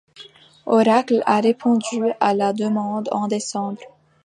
Oracle 0.65 1.21
a 1.27 1.39
répondu 1.41 2.01
à 2.19 2.33
la 2.33 2.53
demande 2.53 3.07
en 3.11 3.27
décembre. 3.27 3.79